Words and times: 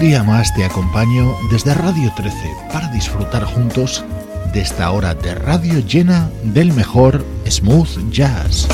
Día 0.00 0.22
más 0.22 0.54
te 0.54 0.64
acompaño 0.64 1.36
desde 1.50 1.74
Radio 1.74 2.10
13 2.16 2.34
para 2.72 2.88
disfrutar 2.88 3.44
juntos 3.44 4.02
de 4.54 4.62
esta 4.62 4.90
hora 4.92 5.14
de 5.14 5.34
radio 5.34 5.78
llena 5.80 6.30
del 6.42 6.72
mejor 6.72 7.22
smooth 7.46 8.10
jazz. 8.10 8.66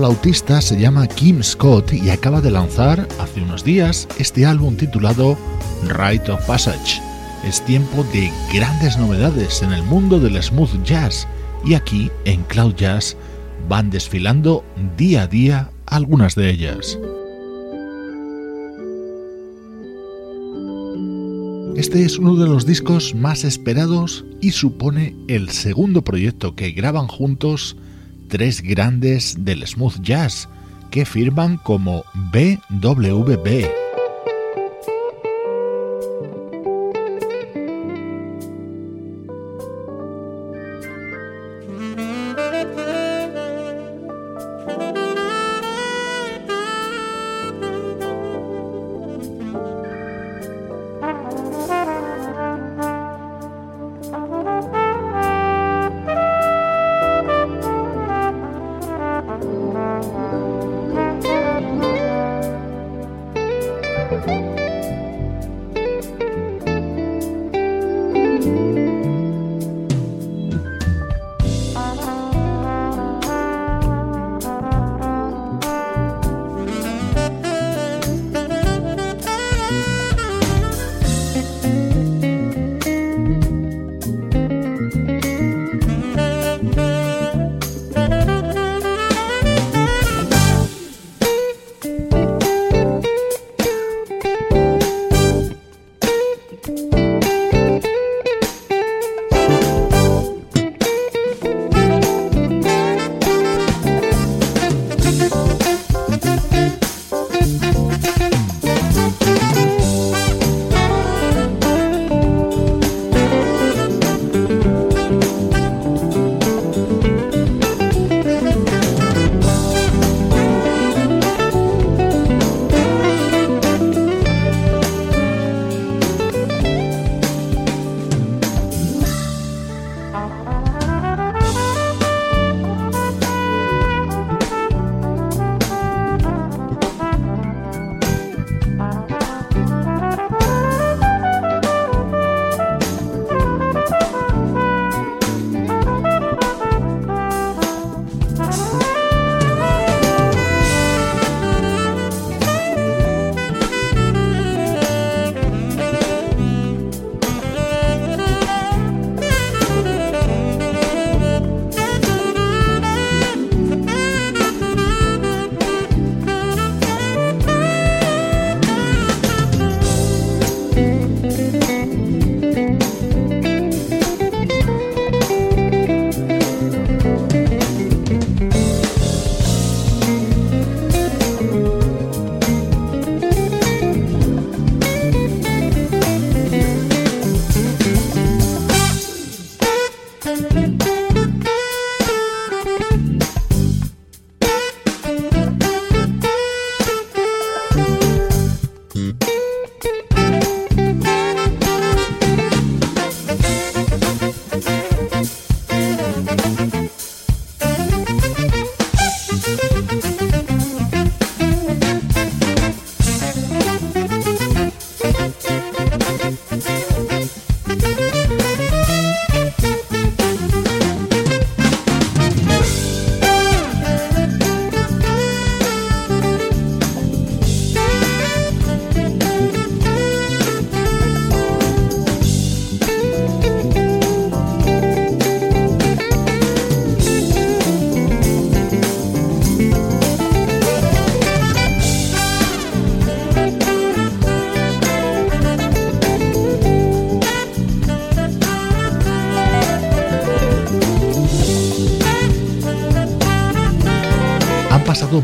Flautista 0.00 0.62
se 0.62 0.80
llama 0.80 1.06
Kim 1.06 1.42
Scott 1.42 1.92
y 1.92 2.08
acaba 2.08 2.40
de 2.40 2.50
lanzar 2.50 3.06
hace 3.18 3.42
unos 3.42 3.62
días 3.62 4.08
este 4.18 4.46
álbum 4.46 4.74
titulado 4.74 5.36
Rite 5.82 6.32
of 6.32 6.42
Passage. 6.46 7.02
Es 7.44 7.62
tiempo 7.66 8.02
de 8.04 8.32
grandes 8.50 8.96
novedades 8.96 9.60
en 9.60 9.74
el 9.74 9.82
mundo 9.82 10.18
del 10.18 10.42
smooth 10.42 10.82
jazz 10.84 11.28
y 11.66 11.74
aquí 11.74 12.10
en 12.24 12.42
Cloud 12.44 12.76
Jazz 12.76 13.14
van 13.68 13.90
desfilando 13.90 14.64
día 14.96 15.24
a 15.24 15.26
día 15.26 15.70
algunas 15.84 16.34
de 16.34 16.48
ellas. 16.48 16.98
Este 21.76 22.06
es 22.06 22.16
uno 22.16 22.36
de 22.36 22.48
los 22.48 22.64
discos 22.64 23.14
más 23.14 23.44
esperados 23.44 24.24
y 24.40 24.52
supone 24.52 25.14
el 25.28 25.50
segundo 25.50 26.00
proyecto 26.00 26.56
que 26.56 26.70
graban 26.70 27.06
juntos 27.06 27.76
tres 28.30 28.62
grandes 28.62 29.44
del 29.44 29.66
smooth 29.66 30.00
jazz 30.00 30.48
que 30.90 31.04
firman 31.04 31.58
como 31.58 32.04
BWB. 32.14 33.80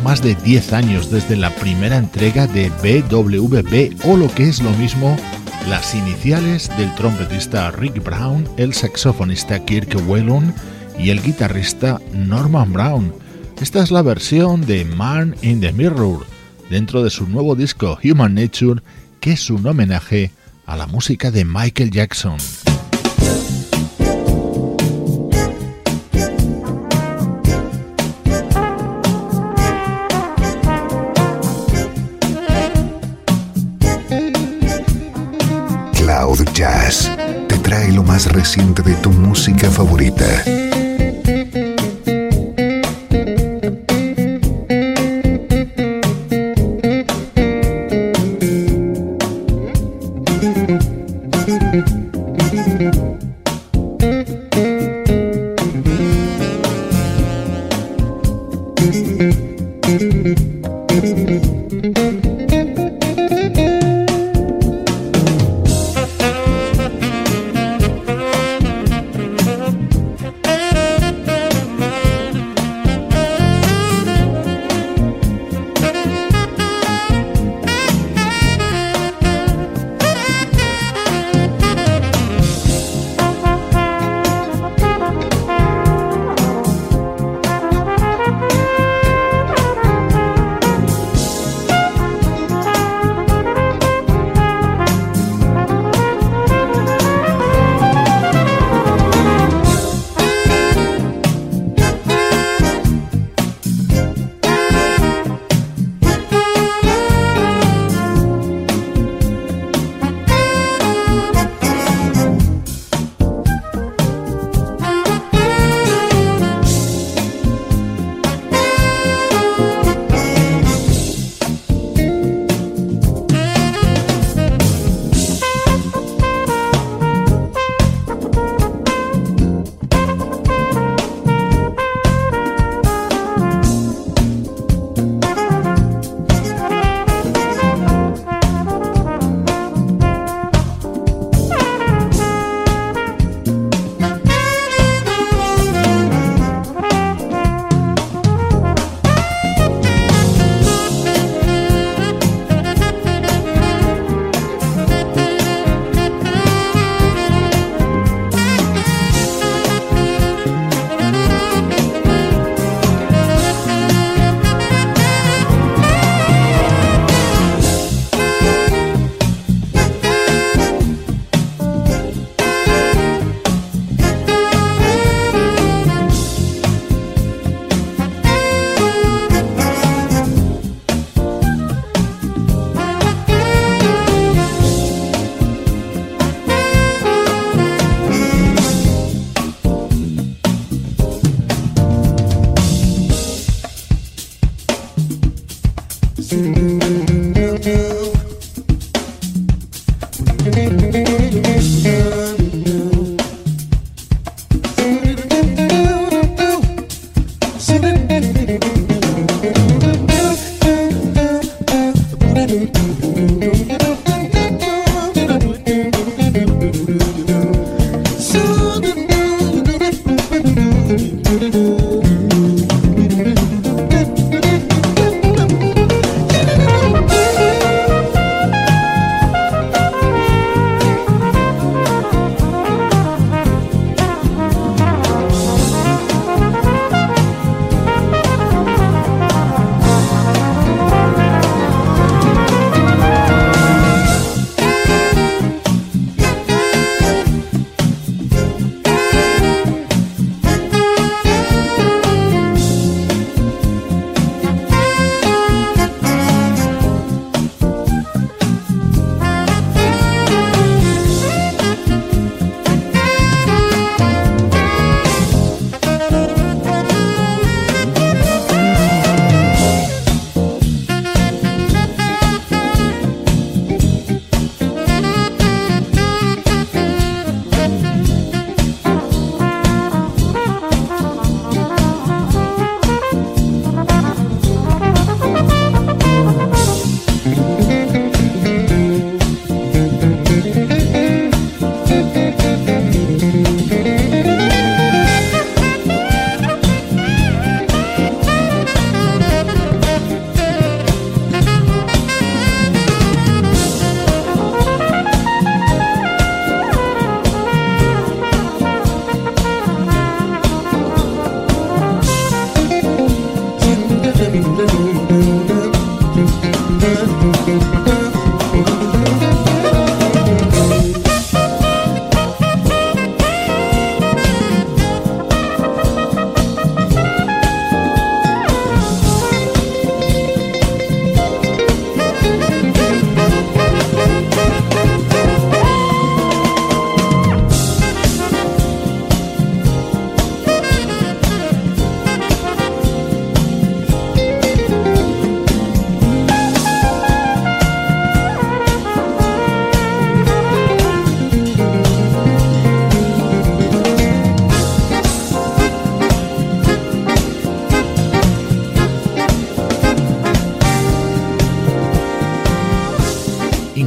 Más 0.02 0.20
de 0.20 0.34
10 0.34 0.72
años 0.72 1.10
desde 1.12 1.36
la 1.36 1.54
primera 1.54 1.96
entrega 1.96 2.48
de 2.48 2.70
BWB 2.70 4.04
o 4.04 4.16
lo 4.16 4.28
que 4.34 4.48
es 4.48 4.60
lo 4.60 4.70
mismo, 4.72 5.16
las 5.68 5.94
iniciales 5.94 6.68
del 6.76 6.92
trompetista 6.96 7.70
Rick 7.70 8.02
Brown, 8.02 8.48
el 8.56 8.74
saxofonista 8.74 9.64
Kirk 9.64 9.96
Whelan 10.08 10.52
y 10.98 11.10
el 11.10 11.22
guitarrista 11.22 12.00
Norman 12.12 12.72
Brown. 12.72 13.14
Esta 13.60 13.80
es 13.80 13.92
la 13.92 14.02
versión 14.02 14.66
de 14.66 14.84
Man 14.84 15.36
in 15.42 15.60
the 15.60 15.72
Mirror 15.72 16.26
dentro 16.68 17.04
de 17.04 17.10
su 17.10 17.28
nuevo 17.28 17.54
disco 17.54 17.96
Human 18.02 18.34
Nature, 18.34 18.82
que 19.20 19.32
es 19.32 19.50
un 19.50 19.64
homenaje 19.64 20.32
a 20.66 20.76
la 20.76 20.88
música 20.88 21.30
de 21.30 21.44
Michael 21.44 21.92
Jackson. 21.92 22.38
Reciente 38.24 38.82
de 38.82 38.94
tu 38.94 39.10
música 39.10 39.70
favorita. 39.70 40.24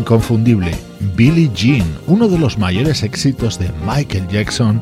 Inconfundible, 0.09 0.75
Billie 1.15 1.51
Jean, 1.53 1.85
uno 2.07 2.27
de 2.27 2.39
los 2.39 2.57
mayores 2.57 3.03
éxitos 3.03 3.59
de 3.59 3.69
Michael 3.85 4.27
Jackson, 4.27 4.81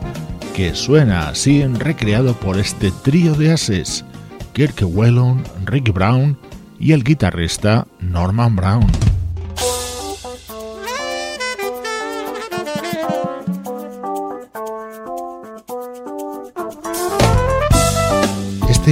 que 0.56 0.74
suena 0.74 1.28
así 1.28 1.66
recreado 1.66 2.34
por 2.34 2.58
este 2.58 2.92
trío 3.04 3.34
de 3.34 3.52
ases, 3.52 4.06
Kirk 4.54 4.82
Whelan, 4.82 5.44
Rick 5.66 5.92
Brown 5.92 6.38
y 6.80 6.94
el 6.94 7.04
guitarrista 7.04 7.86
Norman 8.00 8.56
Brown. 8.56 9.07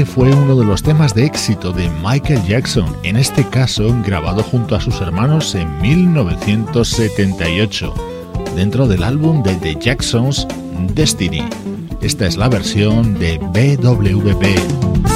Fue 0.06 0.34
uno 0.34 0.56
de 0.56 0.66
los 0.66 0.82
temas 0.84 1.14
de 1.14 1.26
éxito 1.26 1.74
de 1.74 1.90
Michael 2.02 2.42
Jackson, 2.48 2.96
en 3.04 3.18
este 3.18 3.44
caso 3.44 3.94
grabado 4.06 4.42
junto 4.44 4.76
a 4.76 4.82
sus 4.82 5.02
hermanos 5.02 5.54
en 5.56 5.82
1978, 5.82 7.94
dentro 8.56 8.88
del 8.88 9.04
álbum 9.04 9.44
de 9.44 9.56
The 9.56 9.76
Jacksons 9.76 10.48
Destiny. 10.94 11.44
Esta 12.02 12.28
es 12.28 12.38
la 12.38 12.48
versión 12.48 13.20
de 13.20 13.38
BWP. 13.38 15.15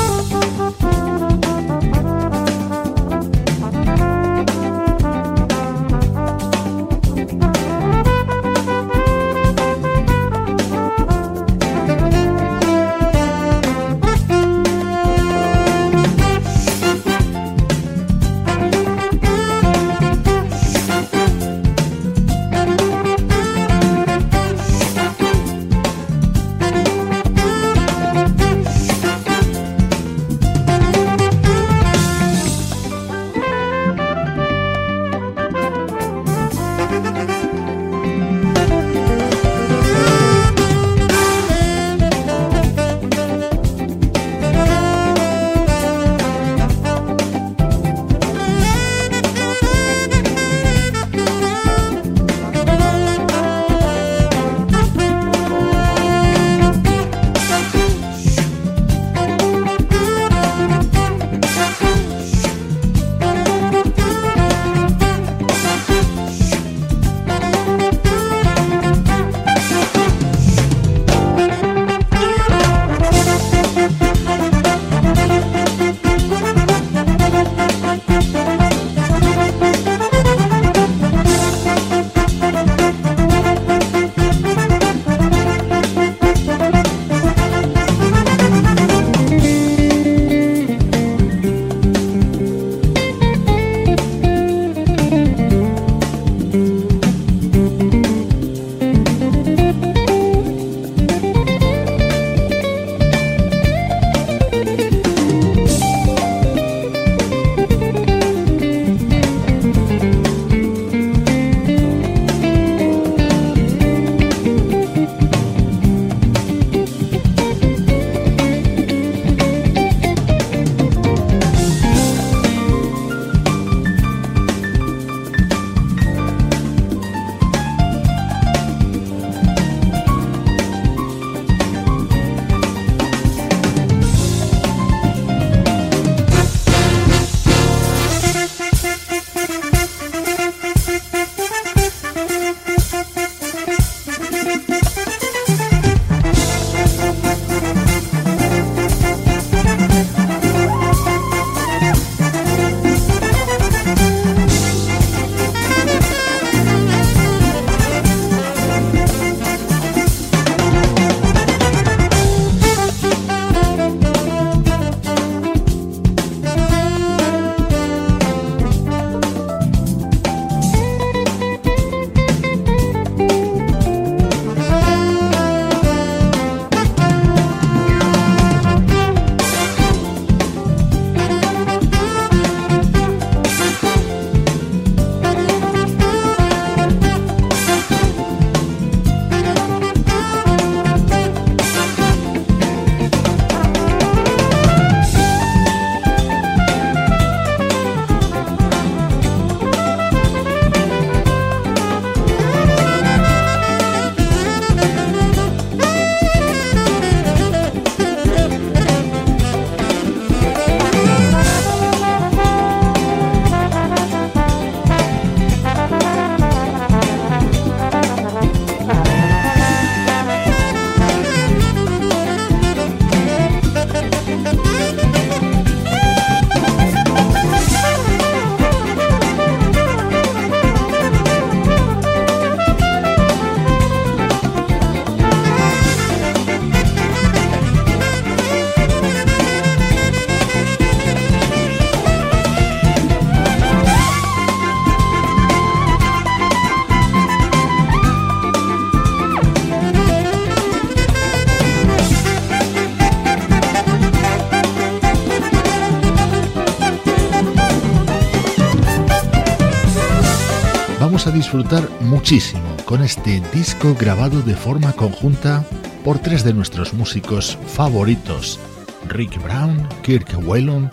A 261.29 261.31
disfrutar 261.31 261.87
muchísimo 262.01 262.75
con 262.85 263.03
este 263.03 263.41
disco 263.53 263.95
grabado 263.99 264.41
de 264.41 264.55
forma 264.55 264.93
conjunta 264.93 265.63
por 266.03 266.17
tres 266.17 266.43
de 266.43 266.53
nuestros 266.53 266.93
músicos 266.93 267.57
favoritos, 267.67 268.59
Rick 269.07 269.39
Brown, 269.43 269.87
Kirk 270.01 270.35
Whelan 270.43 270.89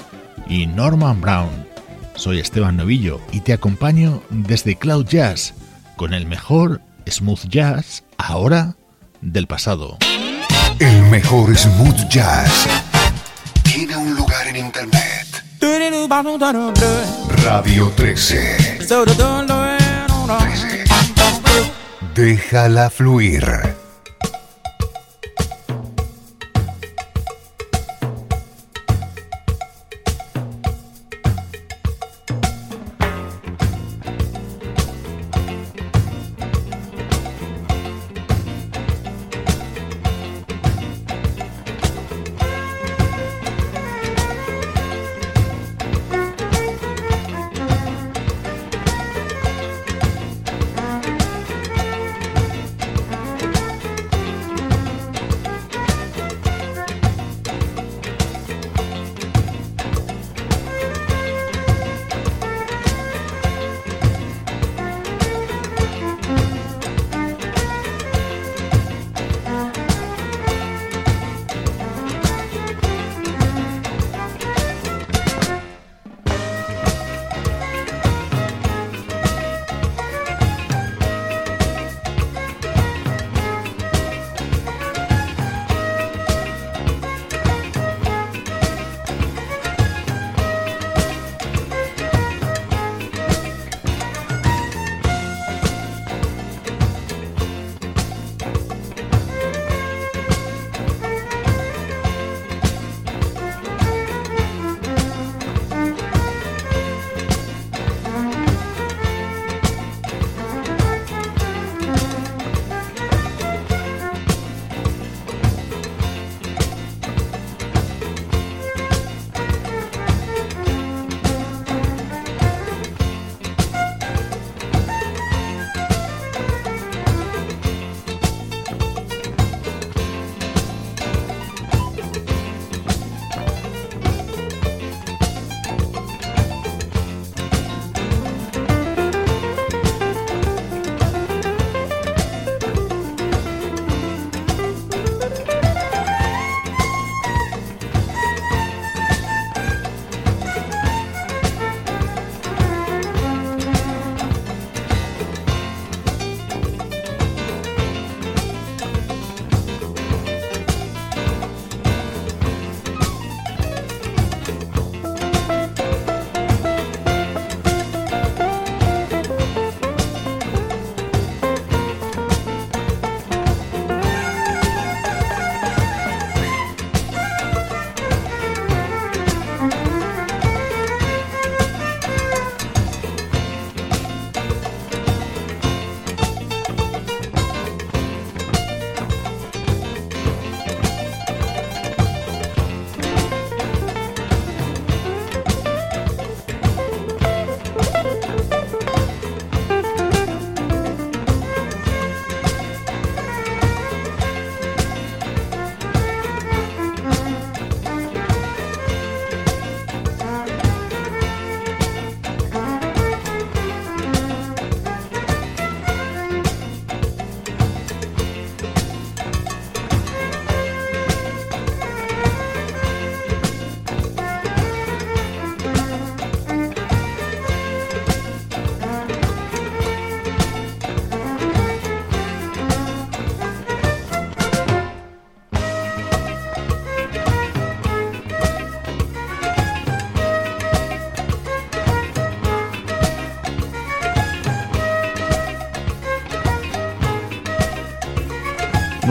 y 0.46 0.66
Norman 0.66 1.20
Brown. 1.22 1.66
Soy 2.16 2.38
Esteban 2.40 2.76
Novillo 2.76 3.18
y 3.32 3.40
te 3.40 3.54
acompaño 3.54 4.22
desde 4.28 4.76
Cloud 4.76 5.06
Jazz 5.06 5.54
con 5.96 6.12
el 6.12 6.26
mejor 6.26 6.82
smooth 7.08 7.48
jazz 7.48 8.04
ahora 8.18 8.76
del 9.22 9.46
pasado. 9.46 9.96
El 10.78 11.02
mejor 11.04 11.56
smooth 11.56 12.08
jazz 12.10 12.66
tiene 13.62 13.96
un 13.96 14.14
lugar 14.14 14.46
en 14.48 14.56
internet. 14.56 15.44
Radio 17.42 17.90
13. 17.96 18.84
13. 20.26 20.84
Déjala 22.14 22.90
fluir. 22.90 23.75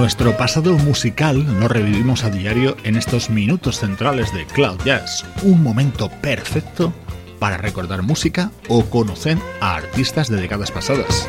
Nuestro 0.06 0.38
pasado 0.38 0.78
musical 0.78 1.44
lo 1.60 1.68
revivimos 1.68 2.26
a 2.26 2.30
diario 2.30 2.78
en 2.84 2.96
estos 2.96 3.32
minutos 3.32 3.80
centrales 3.80 4.32
de 4.36 4.46
Cloud 4.46 4.78
Jazz, 4.86 5.26
un 5.42 5.64
momento 5.64 6.12
perfecto 6.22 6.94
para 7.40 7.58
recordar 7.58 8.04
música 8.04 8.52
o 8.68 8.86
conocer 8.86 9.40
a 9.62 9.74
artistas 9.74 10.30
de 10.30 10.38
décadas 10.40 10.70
pasadas. 10.70 11.28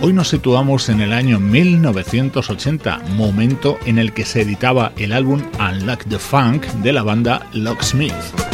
Hoy 0.00 0.12
nos 0.12 0.28
situamos 0.28 0.88
en 0.90 1.00
el 1.00 1.12
año 1.12 1.40
1980, 1.40 2.98
momento 3.16 3.78
en 3.84 3.98
el 3.98 4.12
que 4.12 4.24
se 4.24 4.42
editaba 4.42 4.92
el 4.96 5.12
álbum 5.12 5.42
Unlock 5.58 6.04
the 6.04 6.20
Funk 6.20 6.66
de 6.66 6.92
la 6.92 7.02
banda 7.02 7.48
Locksmith. 7.52 8.45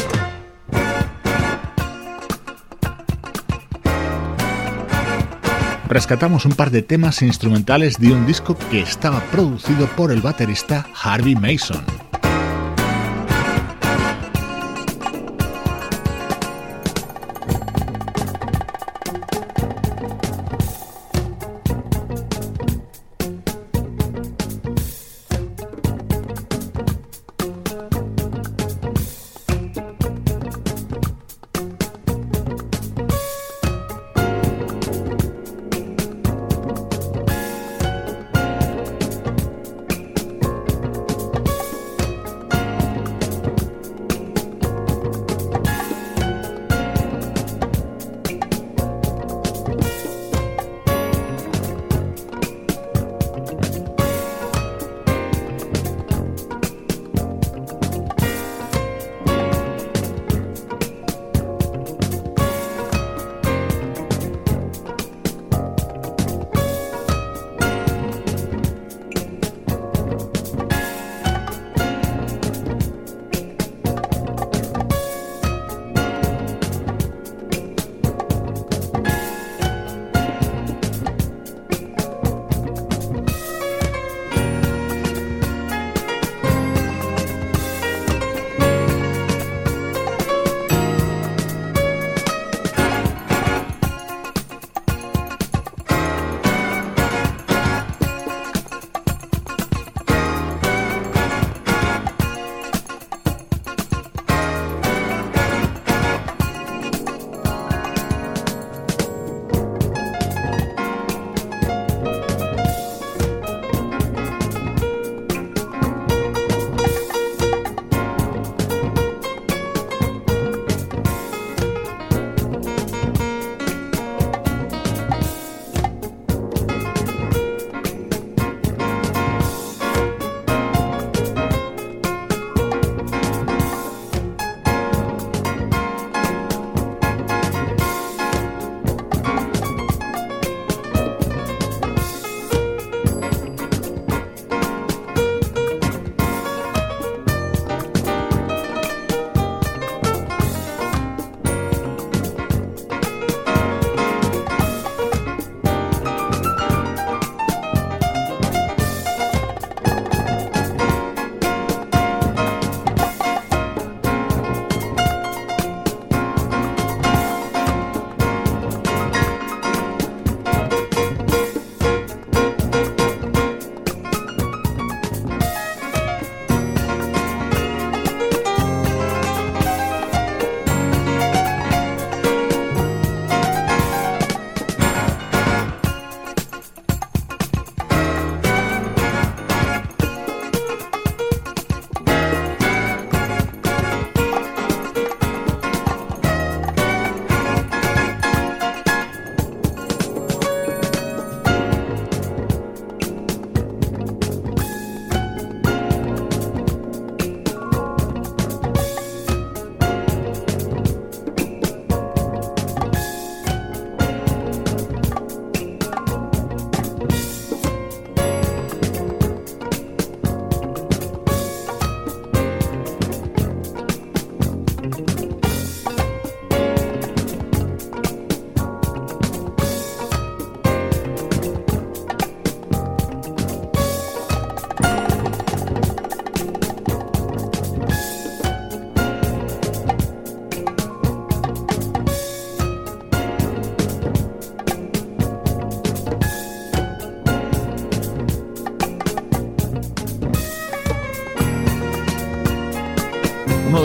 Rescatamos 5.93 6.47
un 6.47 6.53
par 6.53 6.71
de 6.71 6.83
temas 6.83 7.23
instrumentales 7.23 7.99
de 7.99 8.13
un 8.13 8.27
disco 8.27 8.57
que 8.71 8.81
estaba 8.81 9.21
producido 9.31 9.87
por 9.89 10.11
el 10.11 10.23
baterista 10.23 10.87
Harvey 11.03 11.35
Mason. 11.35 12.02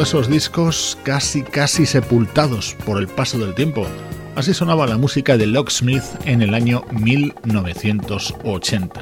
Esos 0.08 0.30
discos 0.30 0.98
casi 1.04 1.44
casi 1.44 1.86
sepultados 1.86 2.78
por 2.86 2.98
el 2.98 3.10
paso 3.10 3.38
del 3.40 3.54
tiempo. 3.54 3.86
Así 4.38 4.54
sonaba 4.54 4.88
la 4.88 4.96
música 4.96 5.36
de 5.36 5.48
Locksmith 5.48 6.06
en 6.24 6.42
el 6.42 6.54
año 6.54 6.86
1980. 6.92 9.02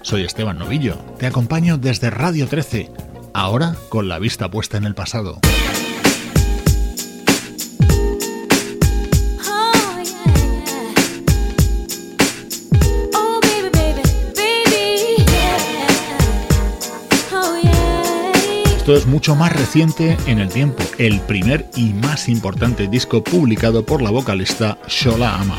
Soy 0.00 0.22
Esteban 0.22 0.58
Novillo, 0.58 0.96
te 1.18 1.26
acompaño 1.26 1.76
desde 1.76 2.08
Radio 2.08 2.48
13, 2.48 2.90
ahora 3.34 3.76
con 3.90 4.08
la 4.08 4.18
vista 4.18 4.50
puesta 4.50 4.78
en 4.78 4.84
el 4.84 4.94
pasado. 4.94 5.40
Esto 18.86 18.98
es 18.98 19.06
mucho 19.06 19.34
más 19.34 19.52
reciente 19.52 20.16
en 20.28 20.38
el 20.38 20.48
tiempo, 20.48 20.80
el 20.98 21.18
primer 21.22 21.68
y 21.74 21.92
más 21.92 22.28
importante 22.28 22.86
disco 22.86 23.24
publicado 23.24 23.84
por 23.84 24.00
la 24.00 24.12
vocalista 24.12 24.78
Shola 24.86 25.40
Ama. 25.40 25.58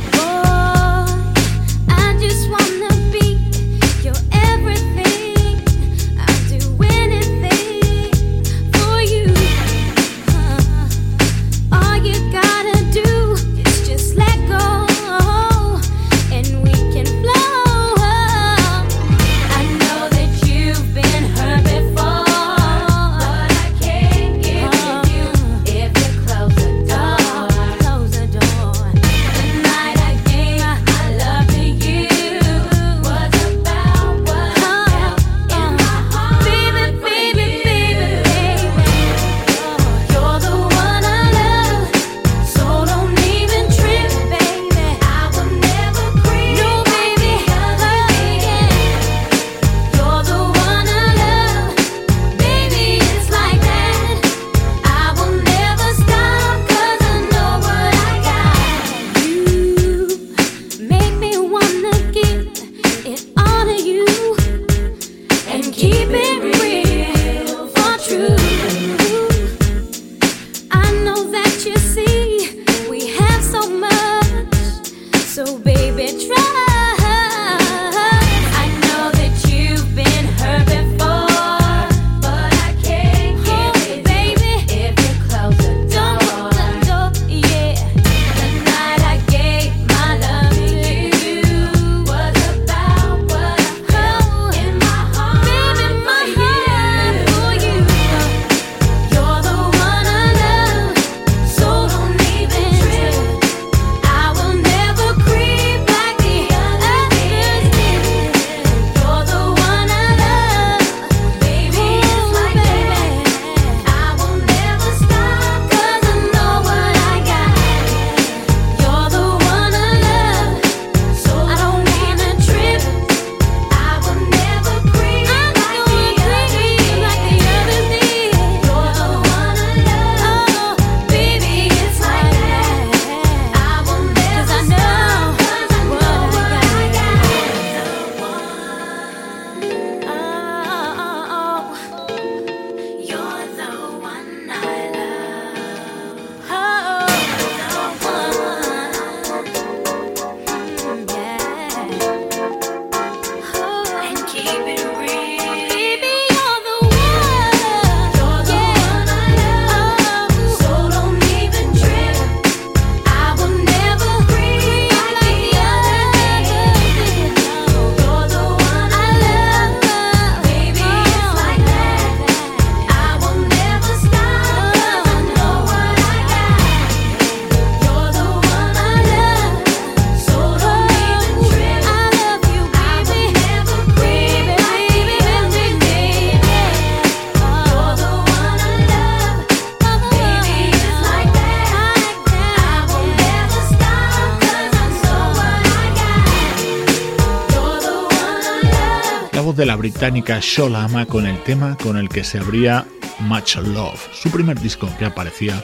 Británica 199.98 200.38
Shola 200.40 200.84
Ama 200.84 201.08
con 201.08 201.26
el 201.26 201.42
tema 201.42 201.76
con 201.76 201.98
el 201.98 202.08
que 202.08 202.24
se 202.24 202.38
abría 202.38 202.86
Much 203.18 203.56
Love, 203.56 204.00
su 204.14 204.30
primer 204.30 204.60
disco 204.60 204.88
que 205.00 205.06
aparecía 205.06 205.64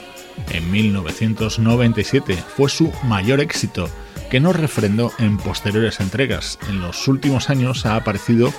en 0.50 0.72
1997. 0.72 2.36
Fue 2.56 2.68
su 2.68 2.92
mayor 3.04 3.38
éxito, 3.38 3.88
que 4.32 4.40
no 4.40 4.52
refrendó 4.52 5.12
en 5.20 5.36
posteriores 5.36 6.00
entregas. 6.00 6.58
En 6.68 6.80
los 6.80 7.06
últimos 7.06 7.48
años 7.48 7.86
ha 7.86 7.94
aparecido 7.94 8.52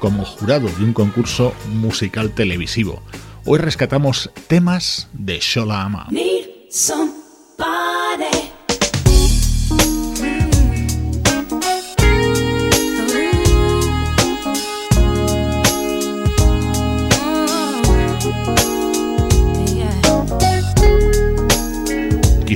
como 0.00 0.26
jurado 0.26 0.68
de 0.68 0.84
un 0.84 0.92
concurso 0.92 1.54
musical 1.68 2.32
televisivo. 2.32 3.02
Hoy 3.46 3.58
rescatamos 3.58 4.30
temas 4.48 5.08
de 5.14 5.38
Shola 5.40 5.80
Ama. 5.80 6.08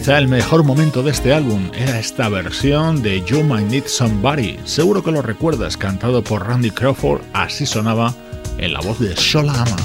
El 0.09 0.29
mejor 0.29 0.63
momento 0.63 1.03
de 1.03 1.11
este 1.11 1.35
álbum 1.35 1.69
era 1.75 1.99
esta 1.99 2.29
versión 2.29 3.03
de 3.03 3.23
You 3.25 3.43
Might 3.43 3.69
Need 3.69 3.87
Somebody. 3.87 4.57
Seguro 4.65 5.03
que 5.03 5.11
lo 5.11 5.21
recuerdas, 5.21 5.77
cantado 5.77 6.23
por 6.23 6.47
Randy 6.47 6.71
Crawford, 6.71 7.23
así 7.33 7.67
sonaba 7.67 8.15
en 8.57 8.73
la 8.73 8.81
voz 8.81 9.01
de 9.01 9.15
Shola 9.17 9.53
Ama. 9.53 9.77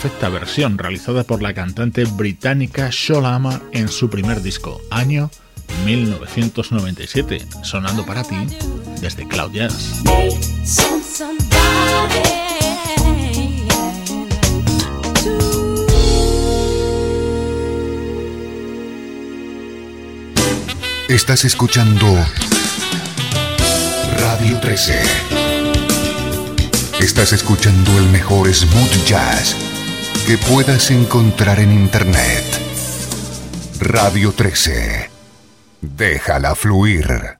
Perfecta 0.00 0.28
versión 0.28 0.78
realizada 0.78 1.24
por 1.24 1.42
la 1.42 1.52
cantante 1.52 2.04
británica 2.04 2.88
Sholama 2.92 3.60
en 3.72 3.88
su 3.88 4.08
primer 4.08 4.42
disco, 4.42 4.80
año 4.92 5.28
1997, 5.86 7.44
sonando 7.64 8.06
para 8.06 8.22
ti 8.22 8.36
desde 9.00 9.26
Cloud 9.26 9.50
Jazz. 9.50 10.04
Estás 21.08 21.44
escuchando 21.44 22.06
Radio 24.20 24.60
13. 24.60 25.02
Estás 27.00 27.32
escuchando 27.32 27.98
el 27.98 28.06
mejor 28.10 28.54
smooth 28.54 29.04
jazz 29.04 29.67
que 30.28 30.36
puedas 30.36 30.90
encontrar 30.90 31.58
en 31.58 31.72
Internet. 31.72 32.44
Radio 33.80 34.32
13. 34.32 35.08
Déjala 35.80 36.54
fluir. 36.54 37.37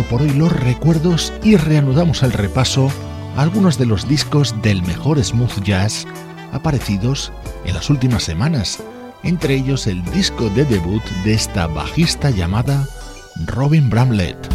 Por 0.00 0.22
hoy 0.22 0.30
los 0.30 0.50
recuerdos 0.50 1.32
y 1.42 1.56
reanudamos 1.56 2.22
el 2.22 2.32
repaso 2.32 2.90
algunos 3.36 3.78
de 3.78 3.86
los 3.86 4.08
discos 4.08 4.54
del 4.62 4.82
mejor 4.82 5.22
smooth 5.22 5.62
jazz 5.62 6.06
aparecidos 6.52 7.32
en 7.64 7.74
las 7.74 7.90
últimas 7.90 8.22
semanas, 8.22 8.82
entre 9.22 9.54
ellos 9.54 9.86
el 9.86 10.02
disco 10.06 10.48
de 10.50 10.64
debut 10.64 11.02
de 11.24 11.34
esta 11.34 11.66
bajista 11.66 12.30
llamada 12.30 12.86
Robin 13.46 13.90
Bramlett. 13.90 14.51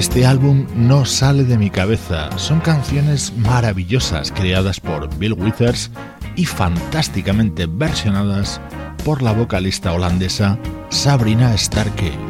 Este 0.00 0.24
álbum 0.24 0.66
no 0.74 1.04
sale 1.04 1.44
de 1.44 1.58
mi 1.58 1.68
cabeza, 1.68 2.30
son 2.38 2.60
canciones 2.60 3.34
maravillosas 3.36 4.32
creadas 4.32 4.80
por 4.80 5.14
Bill 5.18 5.34
Withers 5.34 5.90
y 6.36 6.46
fantásticamente 6.46 7.66
versionadas 7.66 8.62
por 9.04 9.20
la 9.20 9.32
vocalista 9.32 9.92
holandesa 9.92 10.58
Sabrina 10.88 11.54
Starke. 11.54 12.29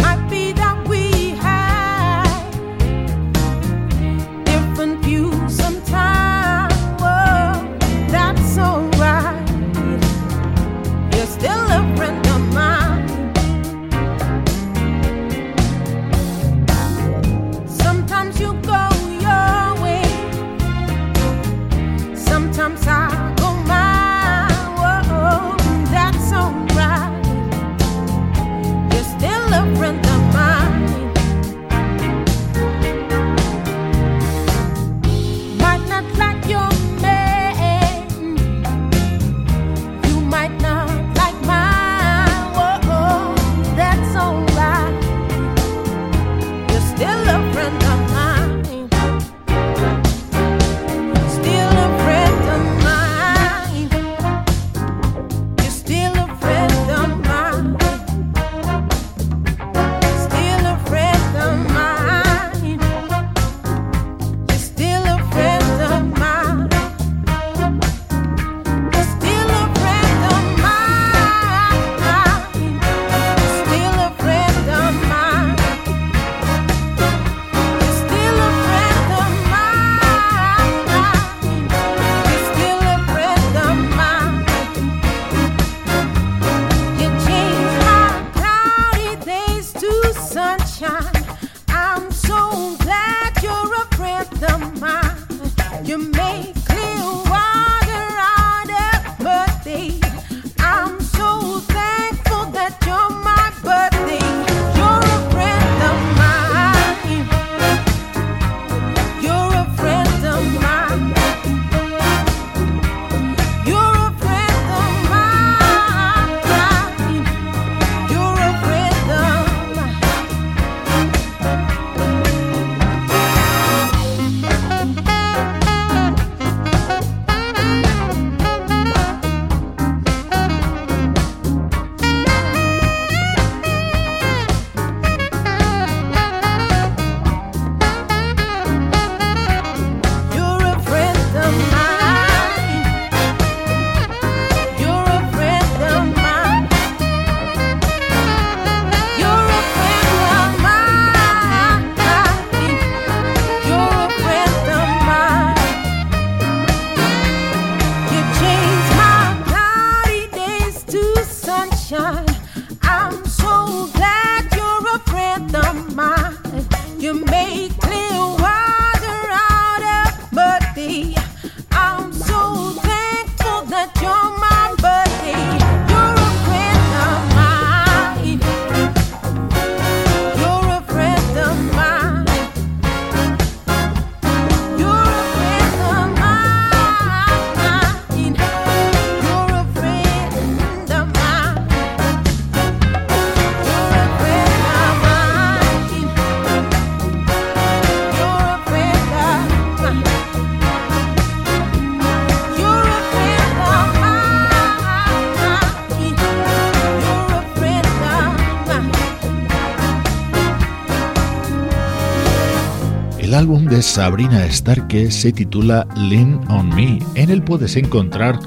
Sabrina 213.83 214.47
Starke 214.51 215.11
se 215.11 215.33
titula 215.33 215.87
Lean 215.97 216.41
on 216.51 216.69
Me. 216.69 216.99
En 217.15 217.31
él 217.31 217.43
puedes 217.43 217.77
encontrar 217.77 218.39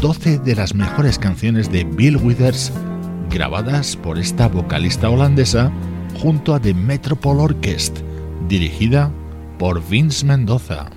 12 0.00 0.38
de 0.38 0.56
las 0.56 0.74
mejores 0.74 1.18
canciones 1.18 1.70
de 1.70 1.84
Bill 1.84 2.16
Withers 2.16 2.72
grabadas 3.30 3.96
por 3.96 4.18
esta 4.18 4.48
vocalista 4.48 5.08
holandesa 5.08 5.72
junto 6.20 6.54
a 6.54 6.60
The 6.60 6.74
Metropole 6.74 7.40
Orchestra, 7.40 8.04
dirigida 8.48 9.12
por 9.58 9.86
Vince 9.88 10.24
Mendoza. 10.26 10.90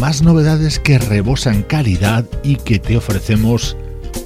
Más 0.00 0.22
novedades 0.22 0.78
que 0.78 0.98
rebosan 0.98 1.62
calidad 1.62 2.26
y 2.42 2.56
que 2.56 2.78
te 2.78 2.96
ofrecemos 2.96 3.76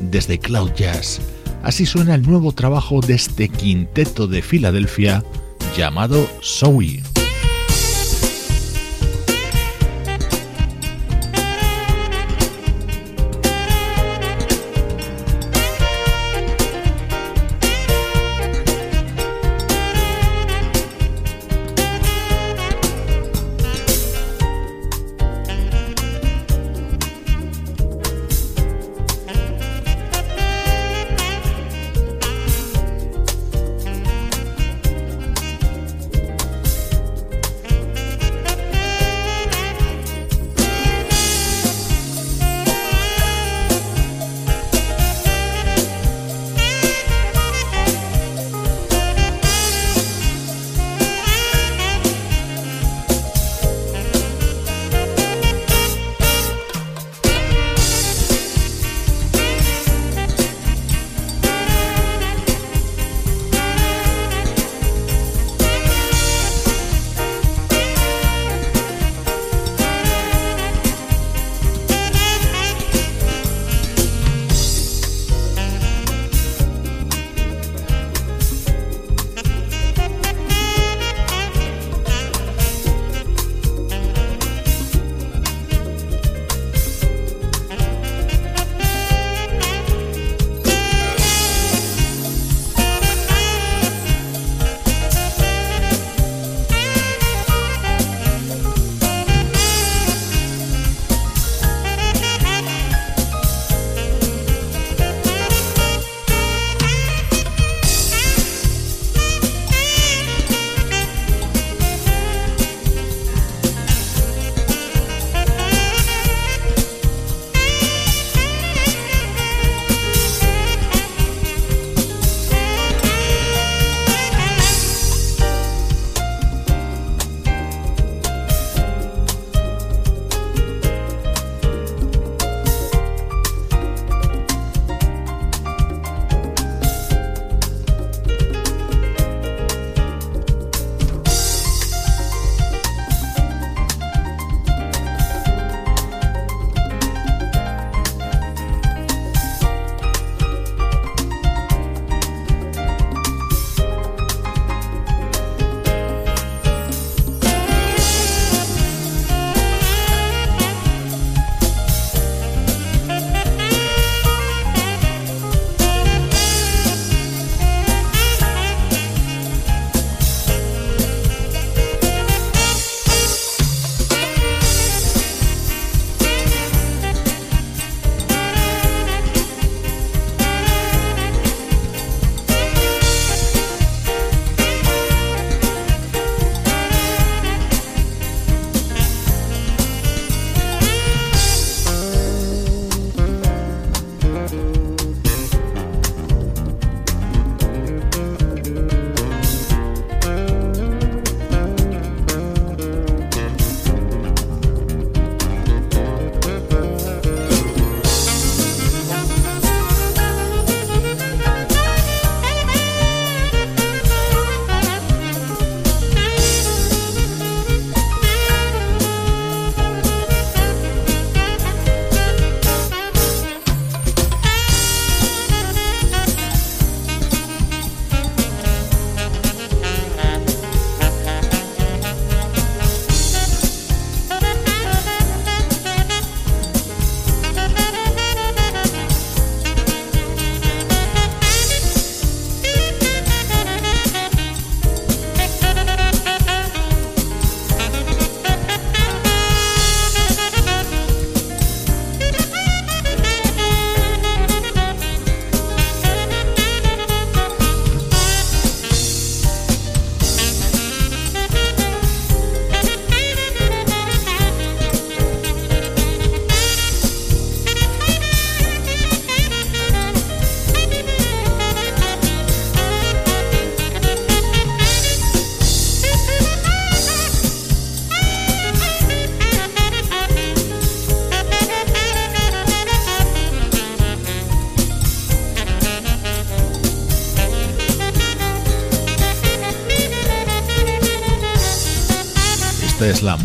desde 0.01 0.39
Cloud 0.39 0.73
Jazz 0.75 1.21
Así 1.65 1.87
suena 1.87 2.15
el 2.15 2.23
nuevo 2.23 2.53
trabajo 2.53 3.01
de 3.01 3.15
este 3.15 3.49
quinteto 3.49 4.27
de 4.27 4.43
Filadelfia 4.43 5.25
llamado 5.75 6.29
Zoe. 6.43 7.14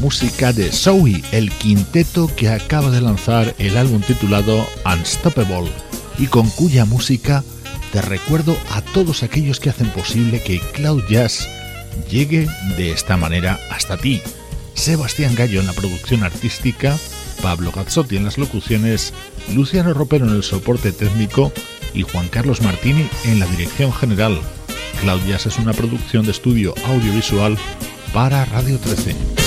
Música 0.09 0.53
de 0.53 0.71
Zoe, 0.71 1.21
el 1.31 1.51
quinteto 1.51 2.31
que 2.35 2.49
acaba 2.49 2.89
de 2.89 2.99
lanzar 2.99 3.53
el 3.59 3.77
álbum 3.77 4.01
titulado 4.01 4.67
Unstoppable 4.83 5.71
y 6.17 6.25
con 6.25 6.49
cuya 6.49 6.83
música 6.83 7.43
te 7.91 8.01
recuerdo 8.01 8.57
a 8.71 8.81
todos 8.81 9.21
aquellos 9.21 9.59
que 9.59 9.69
hacen 9.69 9.91
posible 9.91 10.41
que 10.41 10.61
Cloud 10.73 11.03
Jazz 11.07 11.47
llegue 12.09 12.47
de 12.75 12.91
esta 12.91 13.17
manera 13.17 13.59
hasta 13.69 13.97
ti. 13.97 14.19
Sebastián 14.73 15.35
Gallo 15.35 15.59
en 15.59 15.67
la 15.67 15.73
producción 15.73 16.23
artística, 16.23 16.97
Pablo 17.43 17.71
Gazzotti 17.71 18.17
en 18.17 18.25
las 18.25 18.39
locuciones, 18.39 19.13
Luciano 19.53 19.93
Ropero 19.93 20.25
en 20.27 20.33
el 20.33 20.43
soporte 20.43 20.91
técnico 20.91 21.53
y 21.93 22.01
Juan 22.01 22.29
Carlos 22.29 22.63
Martini 22.63 23.07
en 23.25 23.39
la 23.39 23.45
dirección 23.45 23.93
general. 23.93 24.39
Cloud 25.01 25.21
Jazz 25.27 25.45
es 25.45 25.59
una 25.59 25.73
producción 25.73 26.25
de 26.25 26.31
estudio 26.31 26.73
audiovisual 26.87 27.59
para 28.11 28.43
Radio 28.45 28.79
13. 28.79 29.38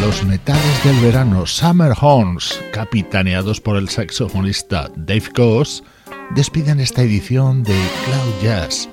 Los 0.00 0.24
metales 0.24 0.84
del 0.84 0.98
verano 1.00 1.46
Summer 1.46 1.92
Horns, 2.00 2.60
capitaneados 2.72 3.60
por 3.60 3.76
el 3.76 3.88
saxofonista 3.88 4.90
Dave 4.96 5.30
Goss, 5.34 5.82
despiden 6.34 6.80
esta 6.80 7.02
edición 7.02 7.62
de 7.62 7.74
Cloud 8.04 8.42
Jazz. 8.42 8.88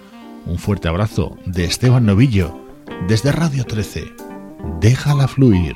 Un 0.45 0.57
fuerte 0.57 0.87
abrazo 0.87 1.37
de 1.45 1.65
Esteban 1.65 2.05
Novillo 2.05 2.65
desde 3.07 3.31
Radio 3.31 3.65
13. 3.65 4.11
Déjala 4.79 5.27
fluir. 5.27 5.75